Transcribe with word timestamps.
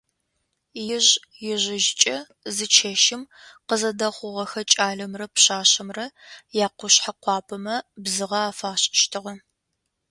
Ижъ-ижъыжькӏэ 0.95 2.17
зы 2.55 2.65
чэщым 2.75 3.21
къызэдэхъугъэхэ 3.67 4.61
кӏалэмрэ 4.71 5.25
пшъашъэмрэ 5.33 6.05
якъушъэ 6.65 7.11
къуапэмэ 7.23 7.75
бзыгъэ 8.03 8.39
афашӏыщтыгъэ. 8.49 9.33